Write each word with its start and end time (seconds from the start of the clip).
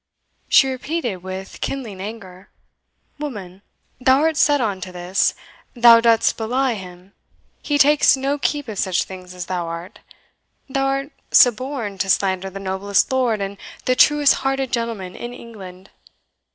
she 0.49 0.67
repeated 0.67 1.17
with 1.21 1.61
kindling 1.61 2.01
anger. 2.01 2.49
"Woman, 3.19 3.61
thou 3.99 4.21
art 4.21 4.35
set 4.35 4.59
on 4.59 4.81
to 4.81 4.91
this 4.91 5.35
thou 5.75 5.99
dost 6.01 6.37
belie 6.37 6.73
him 6.73 7.13
he 7.61 7.77
takes 7.77 8.17
no 8.17 8.39
keep 8.39 8.67
of 8.67 8.79
such 8.79 9.03
things 9.03 9.35
as 9.35 9.45
thou 9.45 9.67
art. 9.67 9.99
Thou 10.67 10.87
art 10.87 11.11
suborned 11.29 11.99
to 12.01 12.09
slander 12.09 12.49
the 12.49 12.59
noblest 12.59 13.11
lord 13.11 13.41
and 13.41 13.59
the 13.85 13.95
truest 13.95 14.33
hearted 14.41 14.73
gentleman 14.73 15.15
in 15.15 15.35
England! 15.35 15.91